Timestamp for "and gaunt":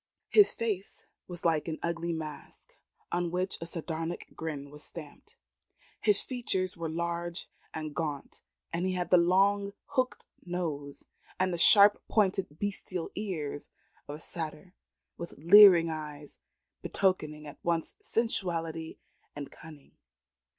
7.71-8.41